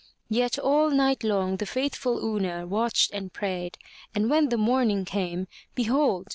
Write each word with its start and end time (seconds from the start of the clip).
Yet 0.31 0.57
all 0.57 0.89
night 0.89 1.23
long 1.23 1.57
the 1.57 1.67
faithful 1.67 2.25
Una 2.25 2.65
watched 2.65 3.11
and 3.11 3.31
prayed, 3.31 3.77
and 4.15 4.31
when 4.31 4.49
the 4.49 4.57
morning 4.57 5.05
came, 5.05 5.47
behold! 5.75 6.29